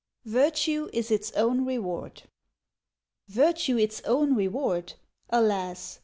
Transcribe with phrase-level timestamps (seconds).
[0.25, 2.23] "Virtue is Its Own Reward"
[3.27, 4.93] Virtue its own reward?
[5.29, 5.99] Alas!